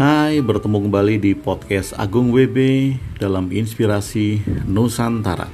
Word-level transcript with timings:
Hai, 0.00 0.40
bertemu 0.40 0.88
kembali 0.88 1.20
di 1.20 1.36
podcast 1.36 1.92
Agung 1.92 2.32
WB 2.32 2.56
dalam 3.20 3.52
Inspirasi 3.52 4.40
Nusantara. 4.64 5.44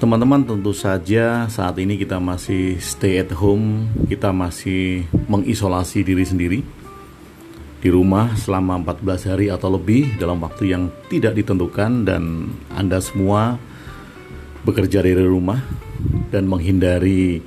Teman-teman, 0.00 0.48
tentu 0.48 0.72
saja 0.72 1.44
saat 1.52 1.76
ini 1.76 2.00
kita 2.00 2.16
masih 2.16 2.80
stay 2.80 3.20
at 3.20 3.28
home, 3.36 3.84
kita 4.08 4.32
masih 4.32 5.04
mengisolasi 5.28 6.00
diri 6.00 6.24
sendiri 6.24 6.64
di 7.84 7.88
rumah 7.92 8.32
selama 8.32 8.80
14 8.88 9.28
hari 9.28 9.52
atau 9.52 9.76
lebih 9.76 10.16
dalam 10.16 10.40
waktu 10.40 10.72
yang 10.72 10.88
tidak 11.12 11.36
ditentukan 11.36 12.08
dan 12.08 12.48
Anda 12.72 12.96
semua 13.04 13.60
bekerja 14.64 15.04
dari 15.04 15.20
rumah 15.20 15.60
dan 16.32 16.48
menghindari 16.48 17.44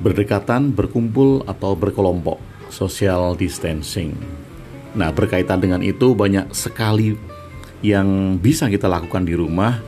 berdekatan, 0.00 0.72
berkumpul 0.72 1.44
atau 1.44 1.76
berkelompok 1.76 2.49
social 2.72 3.36
distancing. 3.36 4.16
Nah, 4.94 5.14
berkaitan 5.14 5.62
dengan 5.62 5.82
itu 5.84 6.16
banyak 6.16 6.50
sekali 6.50 7.14
yang 7.80 8.38
bisa 8.42 8.66
kita 8.66 8.90
lakukan 8.90 9.22
di 9.22 9.38
rumah 9.38 9.78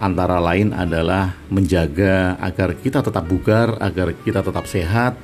antara 0.00 0.40
lain 0.40 0.72
adalah 0.72 1.36
menjaga 1.52 2.40
agar 2.40 2.78
kita 2.80 3.04
tetap 3.04 3.24
bugar, 3.28 3.76
agar 3.78 4.16
kita 4.24 4.40
tetap 4.40 4.64
sehat 4.64 5.14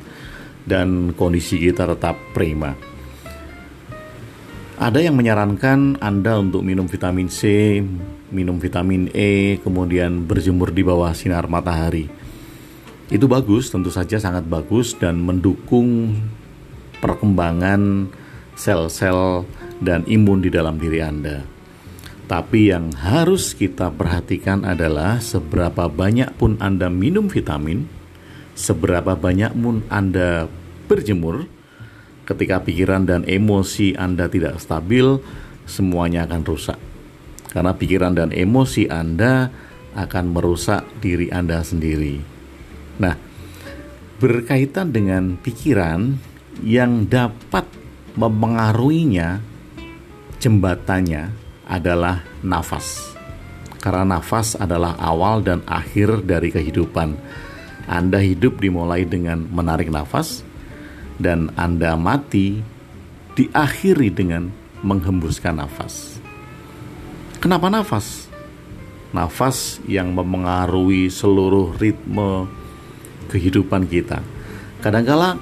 dan 0.69 1.17
kondisi 1.17 1.57
kita 1.57 1.89
tetap 1.89 2.19
prima. 2.37 2.77
Ada 4.77 5.01
yang 5.01 5.17
menyarankan 5.17 5.97
Anda 6.05 6.37
untuk 6.37 6.61
minum 6.61 6.85
vitamin 6.85 7.33
C, 7.33 7.81
minum 8.29 8.61
vitamin 8.61 9.09
E, 9.17 9.57
kemudian 9.65 10.29
berjemur 10.29 10.69
di 10.69 10.85
bawah 10.85 11.17
sinar 11.17 11.49
matahari. 11.49 12.13
Itu 13.09 13.25
bagus, 13.25 13.73
tentu 13.73 13.89
saja 13.89 14.21
sangat 14.21 14.45
bagus 14.45 14.93
dan 14.93 15.17
mendukung 15.25 16.21
perkembangan 17.07 18.11
sel-sel 18.59 19.47
dan 19.79 20.03
imun 20.11 20.43
di 20.43 20.51
dalam 20.51 20.83
diri 20.83 20.99
Anda. 20.99 21.47
Tapi 22.27 22.75
yang 22.75 22.91
harus 22.99 23.55
kita 23.55 23.95
perhatikan 23.95 24.67
adalah 24.67 25.23
seberapa 25.23 25.87
banyak 25.87 26.35
pun 26.35 26.59
Anda 26.59 26.91
minum 26.91 27.31
vitamin, 27.31 27.87
seberapa 28.59 29.15
banyak 29.15 29.55
pun 29.55 29.87
Anda 29.87 30.51
berjemur, 30.91 31.47
ketika 32.27 32.67
pikiran 32.67 33.07
dan 33.07 33.23
emosi 33.23 33.95
Anda 33.95 34.27
tidak 34.27 34.59
stabil, 34.59 35.23
semuanya 35.71 36.27
akan 36.27 36.43
rusak. 36.43 36.79
Karena 37.55 37.79
pikiran 37.79 38.19
dan 38.19 38.35
emosi 38.35 38.91
Anda 38.91 39.55
akan 39.95 40.35
merusak 40.35 40.83
diri 40.99 41.31
Anda 41.31 41.63
sendiri. 41.63 42.19
Nah, 42.99 43.15
berkaitan 44.19 44.91
dengan 44.91 45.39
pikiran, 45.39 46.19
yang 46.65 47.05
dapat 47.09 47.69
mempengaruhinya 48.17 49.41
jembatannya 50.41 51.33
adalah 51.67 52.23
nafas. 52.41 53.17
Karena 53.83 54.19
nafas 54.19 54.59
adalah 54.59 54.99
awal 54.99 55.45
dan 55.47 55.63
akhir 55.69 56.27
dari 56.27 56.51
kehidupan. 56.51 57.15
Anda 57.87 58.19
hidup 58.19 58.59
dimulai 58.59 59.07
dengan 59.07 59.47
menarik 59.47 59.95
nafas 59.95 60.43
dan 61.23 61.55
Anda 61.55 61.95
mati 61.95 62.59
diakhiri 63.39 64.11
dengan 64.11 64.51
menghembuskan 64.83 65.63
nafas. 65.63 66.19
Kenapa 67.39 67.71
nafas? 67.71 68.27
Nafas 69.15 69.79
yang 69.87 70.11
mempengaruhi 70.19 71.07
seluruh 71.07 71.79
ritme 71.79 72.51
kehidupan 73.31 73.87
kita. 73.87 74.19
Kadangkala 74.83 75.39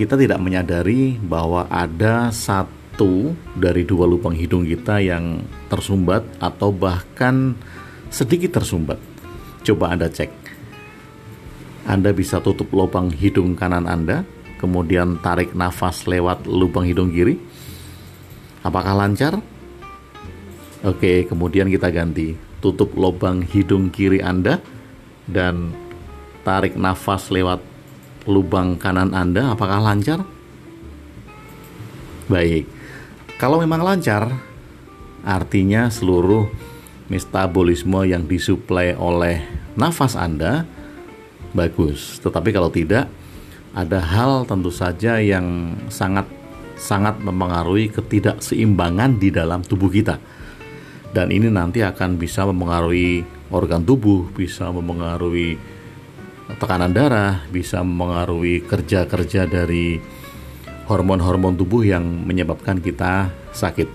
kita 0.00 0.16
tidak 0.16 0.40
menyadari 0.40 1.20
bahwa 1.20 1.68
ada 1.68 2.32
satu 2.32 3.36
dari 3.52 3.84
dua 3.84 4.08
lubang 4.08 4.32
hidung 4.32 4.64
kita 4.64 4.96
yang 4.96 5.44
tersumbat 5.68 6.24
atau 6.40 6.72
bahkan 6.72 7.52
sedikit 8.08 8.56
tersumbat. 8.56 8.96
Coba 9.60 9.92
Anda 9.92 10.08
cek. 10.08 10.32
Anda 11.84 12.16
bisa 12.16 12.40
tutup 12.40 12.72
lubang 12.72 13.12
hidung 13.12 13.52
kanan 13.52 13.84
Anda, 13.84 14.24
kemudian 14.56 15.20
tarik 15.20 15.52
nafas 15.52 16.08
lewat 16.08 16.48
lubang 16.48 16.88
hidung 16.88 17.12
kiri. 17.12 17.36
Apakah 18.64 18.96
lancar? 18.96 19.36
Oke, 20.80 21.28
kemudian 21.28 21.68
kita 21.68 21.92
ganti. 21.92 22.40
Tutup 22.64 22.96
lubang 22.96 23.44
hidung 23.44 23.92
kiri 23.92 24.24
Anda 24.24 24.64
dan 25.28 25.76
tarik 26.40 26.72
nafas 26.80 27.28
lewat 27.28 27.69
lubang 28.28 28.76
kanan 28.76 29.12
Anda 29.16 29.54
apakah 29.54 29.80
lancar? 29.80 30.24
Baik. 32.28 32.68
Kalau 33.40 33.60
memang 33.60 33.80
lancar, 33.80 34.28
artinya 35.24 35.88
seluruh 35.88 36.48
metabolisme 37.10 38.06
yang 38.06 38.28
disuplai 38.28 38.94
oleh 38.94 39.42
nafas 39.74 40.14
Anda 40.14 40.68
bagus. 41.56 42.20
Tetapi 42.22 42.54
kalau 42.54 42.70
tidak, 42.70 43.10
ada 43.74 43.98
hal 43.98 44.46
tentu 44.46 44.70
saja 44.70 45.18
yang 45.18 45.78
sangat 45.90 46.26
sangat 46.80 47.20
mempengaruhi 47.20 47.92
ketidakseimbangan 47.92 49.20
di 49.20 49.28
dalam 49.28 49.60
tubuh 49.60 49.92
kita. 49.92 50.16
Dan 51.10 51.34
ini 51.34 51.50
nanti 51.50 51.82
akan 51.82 52.16
bisa 52.16 52.46
mempengaruhi 52.46 53.26
organ 53.50 53.82
tubuh, 53.82 54.30
bisa 54.30 54.70
mempengaruhi 54.70 55.58
tekanan 56.58 56.90
darah, 56.90 57.44
bisa 57.52 57.84
mengaruhi 57.84 58.64
kerja-kerja 58.64 59.46
dari 59.46 60.00
hormon-hormon 60.90 61.54
tubuh 61.54 61.86
yang 61.86 62.02
menyebabkan 62.02 62.82
kita 62.82 63.30
sakit. 63.54 63.86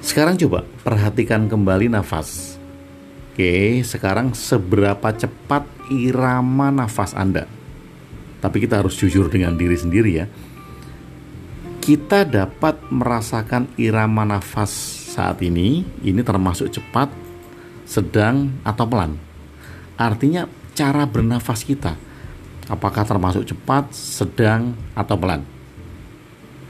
Sekarang 0.00 0.40
coba 0.40 0.64
perhatikan 0.80 1.46
kembali 1.46 1.92
nafas. 1.92 2.56
Oke, 3.32 3.80
sekarang 3.84 4.32
seberapa 4.32 5.12
cepat 5.12 5.64
irama 5.92 6.72
nafas 6.72 7.12
Anda? 7.12 7.48
Tapi 8.40 8.56
kita 8.60 8.80
harus 8.82 8.96
jujur 8.98 9.28
dengan 9.28 9.54
diri 9.54 9.76
sendiri 9.76 10.10
ya. 10.12 10.26
Kita 11.82 12.24
dapat 12.26 12.78
merasakan 12.92 13.72
irama 13.76 14.22
nafas 14.26 14.70
saat 15.12 15.42
ini, 15.44 15.84
ini 16.02 16.20
termasuk 16.24 16.70
cepat, 16.70 17.10
sedang, 17.84 18.52
atau 18.64 18.84
pelan. 18.86 19.18
Artinya 19.98 20.46
cara 20.72 21.04
bernafas 21.04 21.64
kita. 21.64 21.96
Apakah 22.70 23.04
termasuk 23.04 23.44
cepat, 23.48 23.92
sedang, 23.92 24.72
atau 24.96 25.16
pelan? 25.18 25.42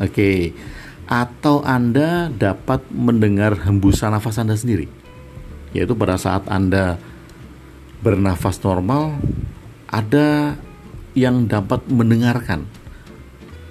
Oke, 0.01 0.57
atau 1.07 1.61
Anda 1.63 2.33
dapat 2.33 2.89
mendengar 2.91 3.55
hembusan 3.69 4.17
nafas 4.17 4.41
Anda 4.41 4.57
sendiri, 4.57 4.89
yaitu 5.77 5.93
pada 5.93 6.17
saat 6.17 6.49
Anda 6.49 6.97
bernafas 8.01 8.59
normal, 8.65 9.21
ada 9.87 10.57
yang 11.13 11.47
dapat 11.47 11.87
mendengarkan, 11.93 12.65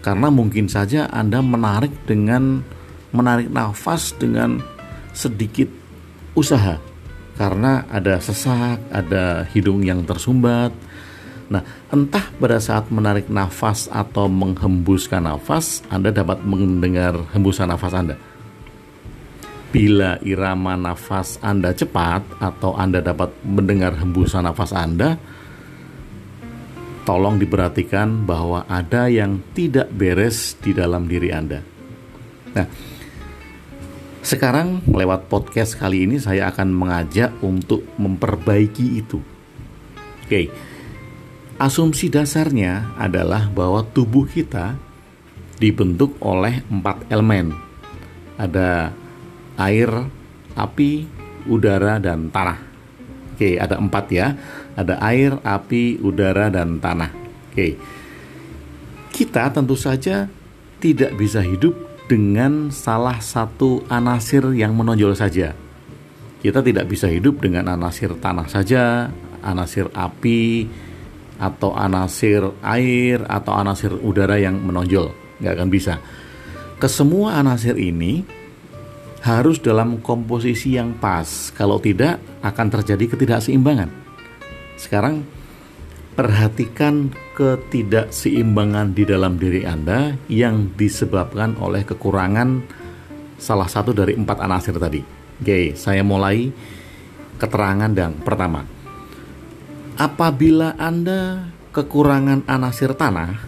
karena 0.06 0.30
mungkin 0.30 0.70
saja 0.70 1.10
Anda 1.10 1.42
menarik 1.42 1.92
dengan 2.06 2.62
menarik 3.12 3.50
nafas 3.52 4.16
dengan 4.16 4.62
sedikit 5.12 5.68
usaha 6.38 6.80
karena 7.40 7.88
ada 7.88 8.20
sesak, 8.20 8.82
ada 8.92 9.48
hidung 9.52 9.82
yang 9.82 10.04
tersumbat. 10.04 10.72
Nah, 11.52 11.64
entah 11.92 12.24
pada 12.40 12.64
saat 12.64 12.88
menarik 12.88 13.28
nafas 13.28 13.92
atau 13.92 14.32
menghembuskan 14.32 15.28
nafas, 15.28 15.84
Anda 15.92 16.16
dapat 16.16 16.48
mendengar 16.48 17.28
hembusan 17.36 17.68
nafas 17.68 17.92
Anda. 17.92 18.16
Bila 19.72 20.20
irama 20.24 20.80
nafas 20.80 21.40
Anda 21.44 21.76
cepat 21.76 22.40
atau 22.40 22.76
Anda 22.76 23.04
dapat 23.04 23.36
mendengar 23.44 24.00
hembusan 24.00 24.48
nafas 24.48 24.72
Anda, 24.72 25.20
tolong 27.04 27.36
diperhatikan 27.36 28.24
bahwa 28.24 28.64
ada 28.72 29.12
yang 29.12 29.44
tidak 29.52 29.92
beres 29.92 30.56
di 30.60 30.72
dalam 30.72 31.08
diri 31.08 31.36
Anda. 31.36 31.60
Nah, 32.52 32.68
sekarang 34.22 34.86
lewat 34.86 35.26
podcast 35.34 35.74
kali 35.78 36.06
ini 36.06 36.22
saya 36.22 36.54
akan 36.54 36.70
mengajak 36.70 37.34
untuk 37.42 37.82
memperbaiki 37.98 39.02
itu. 39.02 39.18
Oke. 40.26 40.54
Asumsi 41.62 42.10
dasarnya 42.10 42.98
adalah 42.98 43.50
bahwa 43.50 43.86
tubuh 43.86 44.26
kita 44.26 44.78
dibentuk 45.62 46.18
oleh 46.22 46.66
empat 46.70 47.06
elemen. 47.10 47.54
Ada 48.38 48.94
air, 49.62 49.90
api, 50.58 51.06
udara, 51.46 52.02
dan 52.02 52.34
tanah. 52.34 52.58
Oke, 53.38 53.58
ada 53.62 53.78
empat 53.78 54.06
ya. 54.10 54.34
Ada 54.74 54.98
air, 55.06 55.38
api, 55.42 56.02
udara, 56.02 56.50
dan 56.50 56.82
tanah. 56.82 57.14
Oke. 57.54 57.78
Kita 59.14 59.54
tentu 59.54 59.78
saja 59.78 60.26
tidak 60.82 61.14
bisa 61.14 61.46
hidup 61.46 61.91
dengan 62.12 62.68
salah 62.76 63.24
satu 63.24 63.88
anasir 63.88 64.44
yang 64.52 64.76
menonjol 64.76 65.16
saja. 65.16 65.56
Kita 66.44 66.60
tidak 66.60 66.92
bisa 66.92 67.08
hidup 67.08 67.40
dengan 67.40 67.72
anasir 67.72 68.12
tanah 68.20 68.52
saja, 68.52 69.08
anasir 69.40 69.88
api, 69.96 70.68
atau 71.40 71.72
anasir 71.72 72.44
air, 72.60 73.24
atau 73.24 73.56
anasir 73.56 73.96
udara 73.96 74.36
yang 74.36 74.60
menonjol. 74.60 75.16
nggak 75.40 75.56
akan 75.56 75.70
bisa. 75.72 76.04
Kesemua 76.84 77.40
anasir 77.40 77.80
ini 77.80 78.28
harus 79.24 79.64
dalam 79.64 80.04
komposisi 80.04 80.76
yang 80.76 81.00
pas. 81.00 81.56
Kalau 81.56 81.80
tidak, 81.80 82.20
akan 82.44 82.68
terjadi 82.76 83.16
ketidakseimbangan. 83.16 83.88
Sekarang, 84.76 85.24
perhatikan 86.12 87.10
ketidakseimbangan 87.40 88.92
di 88.92 89.04
dalam 89.08 89.40
diri 89.40 89.64
Anda 89.64 90.16
yang 90.28 90.76
disebabkan 90.76 91.56
oleh 91.58 91.88
kekurangan 91.88 92.62
salah 93.40 93.66
satu 93.66 93.96
dari 93.96 94.14
empat 94.14 94.38
anasir 94.44 94.76
tadi. 94.78 95.02
Oke, 95.42 95.74
saya 95.74 96.06
mulai 96.06 96.52
keterangan 97.42 97.90
dan 97.90 98.22
pertama. 98.22 98.62
Apabila 99.98 100.78
Anda 100.78 101.50
kekurangan 101.74 102.46
anasir 102.46 102.94
tanah, 102.94 103.42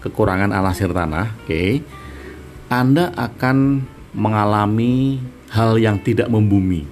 kekurangan 0.00 0.54
anasir 0.54 0.88
tanah, 0.88 1.44
oke, 1.44 1.84
Anda 2.72 3.12
akan 3.12 3.84
mengalami 4.16 5.20
hal 5.52 5.76
yang 5.76 6.00
tidak 6.00 6.32
membumi. 6.32 6.86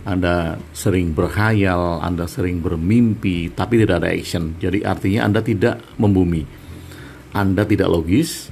Anda 0.00 0.56
sering 0.72 1.12
berkhayal, 1.12 2.00
Anda 2.00 2.24
sering 2.24 2.64
bermimpi, 2.64 3.52
tapi 3.52 3.84
tidak 3.84 4.00
ada 4.00 4.10
action. 4.12 4.56
Jadi 4.56 4.80
artinya 4.80 5.28
Anda 5.28 5.40
tidak 5.44 5.84
membumi. 6.00 6.40
Anda 7.36 7.68
tidak 7.68 7.92
logis, 7.92 8.48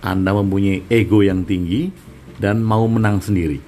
Anda 0.00 0.32
mempunyai 0.32 0.88
ego 0.88 1.20
yang 1.20 1.44
tinggi 1.44 1.92
dan 2.40 2.64
mau 2.64 2.88
menang 2.88 3.20
sendiri. 3.20 3.60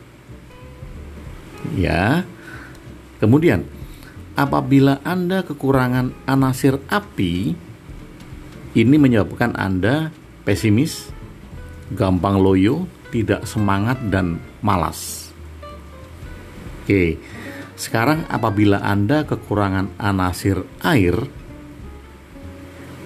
Ya. 1.76 2.25
Kemudian, 3.20 3.69
apabila 4.32 5.05
Anda 5.05 5.44
kekurangan 5.44 6.25
anasir 6.25 6.81
api, 6.88 7.52
ini 8.72 8.96
menyebabkan 8.96 9.52
Anda 9.61 10.08
pesimis, 10.49 11.12
gampang 11.93 12.40
loyo, 12.40 12.88
tidak 13.12 13.44
semangat 13.44 14.00
dan 14.08 14.40
malas. 14.64 15.19
Oke, 16.91 17.23
sekarang 17.79 18.27
apabila 18.27 18.83
Anda 18.83 19.23
kekurangan 19.23 19.95
anasir 19.95 20.67
air, 20.83 21.15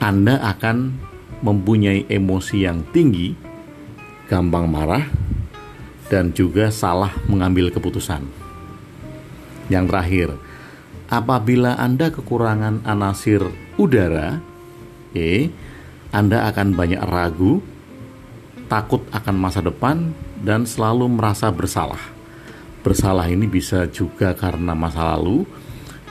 Anda 0.01 0.41
akan 0.41 0.97
mempunyai 1.45 2.09
emosi 2.09 2.65
yang 2.65 2.81
tinggi, 2.97 3.37
gampang 4.25 4.73
marah, 4.73 5.05
dan 6.09 6.33
juga 6.33 6.73
salah 6.73 7.13
mengambil 7.29 7.69
keputusan. 7.69 8.25
Yang 9.69 9.85
terakhir, 9.93 10.29
apabila 11.13 11.77
Anda 11.77 12.09
kekurangan 12.09 12.89
anasir 12.89 13.45
udara, 13.77 14.41
oke, 15.13 15.53
Anda 16.09 16.49
akan 16.49 16.73
banyak 16.73 17.05
ragu, 17.05 17.61
takut 18.65 19.05
akan 19.13 19.37
masa 19.37 19.61
depan, 19.61 20.17
dan 20.41 20.65
selalu 20.65 21.05
merasa 21.13 21.53
bersalah. 21.53 22.14
Bersalah 22.85 23.33
ini 23.33 23.49
bisa 23.49 23.89
juga 23.89 24.37
karena 24.37 24.77
masa 24.77 25.17
lalu, 25.17 25.49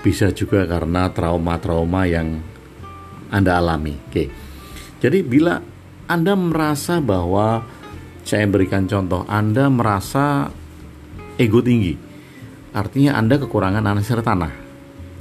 bisa 0.01 0.33
juga 0.33 0.65
karena 0.65 1.13
trauma-trauma 1.13 2.09
yang 2.09 2.41
Anda 3.29 3.61
alami. 3.61 3.93
Oke. 4.09 4.25
Jadi 4.97 5.21
bila 5.21 5.61
Anda 6.09 6.33
merasa 6.33 6.97
bahwa 6.97 7.61
saya 8.25 8.49
berikan 8.49 8.89
contoh, 8.89 9.23
Anda 9.29 9.69
merasa 9.69 10.49
ego 11.37 11.61
tinggi. 11.61 11.93
Artinya 12.73 13.21
Anda 13.21 13.37
kekurangan 13.37 13.85
anasir 13.85 14.25
tanah. 14.25 14.65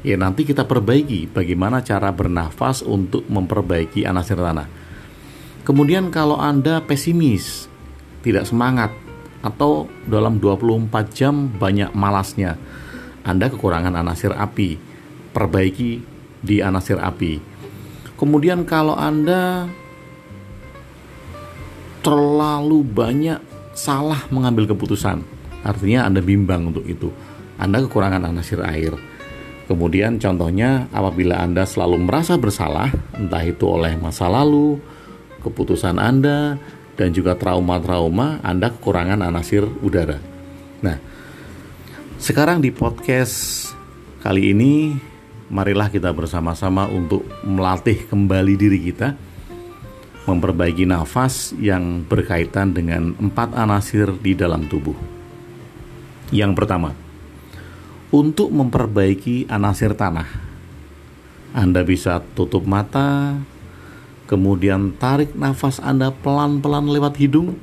Ya 0.03 0.17
nanti 0.17 0.49
kita 0.49 0.65
perbaiki 0.65 1.31
bagaimana 1.31 1.85
cara 1.85 2.11
bernafas 2.11 2.83
untuk 2.83 3.23
memperbaiki 3.31 4.03
anasir 4.03 4.35
tanah 4.35 4.83
Kemudian 5.63 6.11
kalau 6.11 6.43
Anda 6.43 6.83
pesimis, 6.83 7.71
tidak 8.27 8.51
semangat, 8.51 8.91
atau 9.43 9.91
dalam 10.07 10.39
24 10.39 10.91
jam 11.11 11.51
banyak 11.51 11.91
malasnya, 11.93 12.57
Anda 13.27 13.51
kekurangan 13.51 13.99
anasir 13.99 14.31
api, 14.31 14.79
perbaiki 15.35 16.03
di 16.39 16.63
anasir 16.63 17.03
api. 17.03 17.43
Kemudian 18.15 18.63
kalau 18.63 18.95
Anda 18.95 19.67
terlalu 22.07 22.87
banyak 22.87 23.39
salah 23.75 24.27
mengambil 24.31 24.71
keputusan, 24.71 25.27
artinya 25.67 26.07
Anda 26.07 26.23
bimbang 26.23 26.71
untuk 26.71 26.87
itu. 26.87 27.11
Anda 27.59 27.83
kekurangan 27.83 28.27
anasir 28.27 28.63
air. 28.63 28.95
Kemudian 29.71 30.19
contohnya 30.19 30.91
apabila 30.91 31.39
Anda 31.43 31.63
selalu 31.63 32.11
merasa 32.11 32.35
bersalah, 32.35 32.91
entah 33.15 33.43
itu 33.47 33.63
oleh 33.67 33.95
masa 33.99 34.27
lalu, 34.27 34.83
keputusan 35.43 35.99
Anda, 35.99 36.59
dan 37.03 37.11
juga 37.11 37.35
trauma-trauma 37.35 38.39
Anda 38.47 38.71
kekurangan 38.71 39.27
anasir 39.27 39.67
udara. 39.83 40.23
Nah, 40.87 41.03
sekarang 42.23 42.63
di 42.63 42.71
podcast 42.71 43.67
kali 44.23 44.55
ini, 44.55 44.95
marilah 45.51 45.91
kita 45.91 46.15
bersama-sama 46.15 46.87
untuk 46.87 47.27
melatih 47.43 48.07
kembali 48.07 48.55
diri 48.55 48.79
kita, 48.79 49.19
memperbaiki 50.31 50.87
nafas 50.87 51.51
yang 51.59 52.07
berkaitan 52.07 52.71
dengan 52.71 53.19
empat 53.19 53.59
anasir 53.59 54.15
di 54.23 54.39
dalam 54.39 54.71
tubuh. 54.71 54.95
Yang 56.31 56.55
pertama, 56.55 56.95
untuk 58.15 58.55
memperbaiki 58.55 59.51
anasir 59.51 59.99
tanah, 59.99 60.31
Anda 61.51 61.83
bisa 61.83 62.23
tutup 62.39 62.63
mata, 62.63 63.43
kemudian 64.27 64.95
tarik 64.97 65.35
nafas 65.35 65.79
Anda 65.83 66.13
pelan-pelan 66.13 66.91
lewat 66.91 67.19
hidung, 67.19 67.59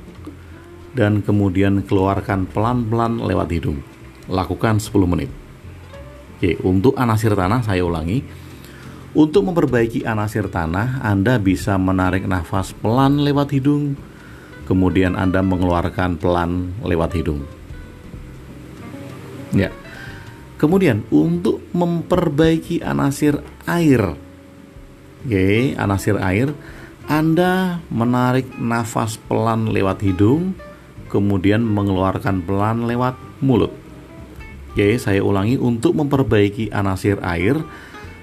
dan 0.94 1.22
kemudian 1.22 1.86
keluarkan 1.86 2.50
pelan-pelan 2.50 3.22
lewat 3.22 3.48
hidung. 3.54 3.78
Lakukan 4.26 4.78
10 4.82 5.06
menit. 5.06 5.30
Oke, 6.40 6.56
untuk 6.64 6.96
anasir 6.96 7.36
tanah 7.36 7.60
saya 7.60 7.84
ulangi. 7.84 8.24
Untuk 9.10 9.42
memperbaiki 9.42 10.06
anasir 10.06 10.46
tanah, 10.46 11.02
Anda 11.02 11.42
bisa 11.42 11.74
menarik 11.74 12.30
nafas 12.30 12.70
pelan 12.70 13.18
lewat 13.26 13.50
hidung, 13.50 13.98
kemudian 14.70 15.18
Anda 15.18 15.42
mengeluarkan 15.42 16.14
pelan 16.14 16.78
lewat 16.86 17.18
hidung. 17.18 17.42
Ya. 19.50 19.74
Kemudian 20.62 21.02
untuk 21.10 21.58
memperbaiki 21.74 22.86
anasir 22.86 23.42
air 23.66 24.14
Oke, 25.20 25.76
anasir 25.76 26.16
air. 26.16 26.48
Anda 27.04 27.82
menarik 27.92 28.56
nafas 28.56 29.20
pelan 29.20 29.68
lewat 29.68 30.00
hidung, 30.00 30.56
kemudian 31.12 31.60
mengeluarkan 31.60 32.40
pelan 32.46 32.88
lewat 32.88 33.18
mulut. 33.42 33.74
Oke, 34.70 34.96
saya 34.96 35.20
ulangi 35.20 35.58
untuk 35.58 35.98
memperbaiki 35.98 36.70
anasir 36.70 37.18
air, 37.26 37.58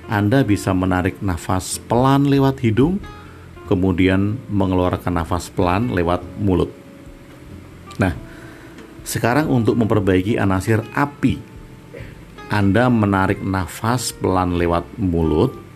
Anda 0.08 0.42
bisa 0.48 0.72
menarik 0.72 1.20
nafas 1.20 1.84
pelan 1.84 2.32
lewat 2.32 2.64
hidung, 2.64 3.04
kemudian 3.68 4.40
mengeluarkan 4.48 5.20
nafas 5.20 5.52
pelan 5.52 5.92
lewat 5.92 6.24
mulut. 6.40 6.72
Nah, 8.00 8.16
sekarang 9.04 9.52
untuk 9.52 9.76
memperbaiki 9.76 10.40
anasir 10.40 10.80
api, 10.96 11.38
Anda 12.48 12.88
menarik 12.88 13.44
nafas 13.44 14.16
pelan 14.16 14.56
lewat 14.56 14.88
mulut, 14.96 15.67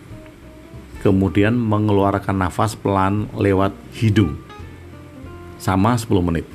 kemudian 1.02 1.58
mengeluarkan 1.58 2.46
nafas 2.46 2.78
pelan 2.78 3.26
lewat 3.34 3.74
hidung 3.98 4.38
sama 5.58 5.98
10 5.98 6.08
menit. 6.22 6.46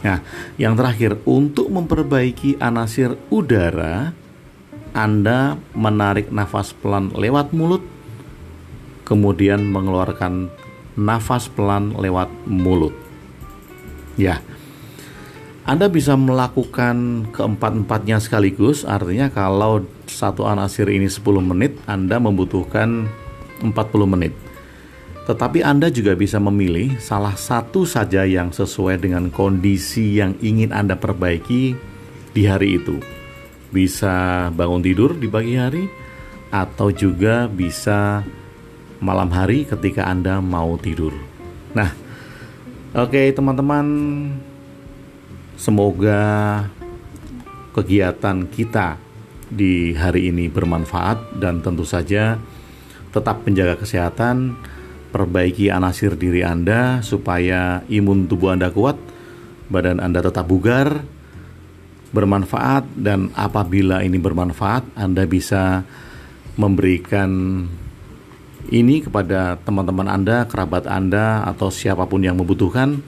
Nah, 0.00 0.24
yang 0.56 0.76
terakhir 0.76 1.20
untuk 1.28 1.68
memperbaiki 1.68 2.56
anasir 2.60 3.16
udara, 3.28 4.16
Anda 4.96 5.60
menarik 5.76 6.32
nafas 6.32 6.72
pelan 6.72 7.12
lewat 7.12 7.52
mulut, 7.52 7.84
kemudian 9.04 9.66
mengeluarkan 9.68 10.48
nafas 10.96 11.52
pelan 11.52 11.92
lewat 11.96 12.32
mulut. 12.48 12.96
Ya, 14.16 14.40
anda 15.66 15.90
bisa 15.90 16.14
melakukan 16.14 17.26
keempat-empatnya 17.34 18.22
sekaligus, 18.22 18.86
artinya 18.86 19.26
kalau 19.34 19.82
satu 20.06 20.46
anasir 20.46 20.86
ini 20.86 21.10
10 21.10 21.42
menit, 21.42 21.74
Anda 21.90 22.22
membutuhkan 22.22 23.10
40 23.66 23.74
menit. 24.06 24.30
Tetapi 25.26 25.66
Anda 25.66 25.90
juga 25.90 26.14
bisa 26.14 26.38
memilih 26.38 27.02
salah 27.02 27.34
satu 27.34 27.82
saja 27.82 28.22
yang 28.22 28.54
sesuai 28.54 29.02
dengan 29.02 29.26
kondisi 29.26 30.22
yang 30.22 30.38
ingin 30.38 30.70
Anda 30.70 30.94
perbaiki 30.94 31.74
di 32.30 32.42
hari 32.46 32.78
itu. 32.78 33.02
Bisa 33.74 34.46
bangun 34.54 34.86
tidur 34.86 35.18
di 35.18 35.26
pagi 35.26 35.58
hari, 35.58 35.90
atau 36.54 36.94
juga 36.94 37.50
bisa 37.50 38.22
malam 39.02 39.34
hari 39.34 39.66
ketika 39.66 40.06
Anda 40.06 40.38
mau 40.38 40.78
tidur. 40.78 41.10
Nah, 41.74 41.90
oke 42.94 43.10
okay, 43.10 43.34
teman-teman, 43.34 43.86
Semoga 45.56 46.20
kegiatan 47.72 48.44
kita 48.48 49.00
di 49.48 49.96
hari 49.96 50.28
ini 50.28 50.52
bermanfaat 50.52 51.40
dan 51.40 51.64
tentu 51.64 51.88
saja 51.88 52.36
tetap 53.08 53.40
menjaga 53.48 53.80
kesehatan, 53.80 54.52
perbaiki 55.08 55.72
anasir 55.72 56.12
diri 56.12 56.44
Anda 56.44 57.00
supaya 57.00 57.80
imun 57.88 58.28
tubuh 58.28 58.52
Anda 58.52 58.68
kuat, 58.68 59.00
badan 59.72 59.96
Anda 60.04 60.20
tetap 60.20 60.44
bugar, 60.44 61.00
bermanfaat 62.12 62.92
dan 62.92 63.32
apabila 63.32 64.04
ini 64.04 64.20
bermanfaat 64.20 64.92
Anda 64.92 65.24
bisa 65.24 65.88
memberikan 66.60 67.64
ini 68.68 69.00
kepada 69.00 69.56
teman-teman 69.64 70.10
Anda, 70.10 70.44
kerabat 70.44 70.84
Anda 70.84 71.48
atau 71.48 71.72
siapa 71.72 72.04
pun 72.04 72.20
yang 72.20 72.36
membutuhkan, 72.36 73.00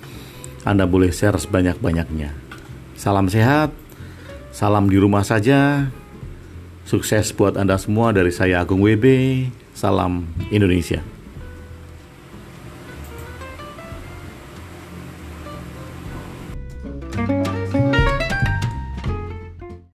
Anda 0.68 0.84
boleh 0.84 1.08
share 1.08 1.40
sebanyak-banyaknya. 1.40 2.36
Salam 2.92 3.32
sehat, 3.32 3.72
salam 4.52 4.92
di 4.92 5.00
rumah 5.00 5.24
saja. 5.24 5.88
Sukses 6.84 7.32
buat 7.32 7.56
Anda 7.56 7.80
semua 7.80 8.12
dari 8.12 8.28
saya 8.28 8.60
Agung 8.60 8.84
WB. 8.84 9.48
Salam 9.72 10.28
Indonesia. 10.52 11.00